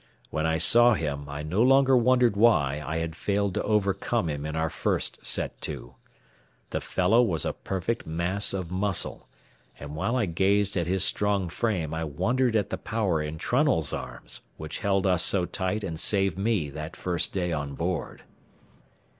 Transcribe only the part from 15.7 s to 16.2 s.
and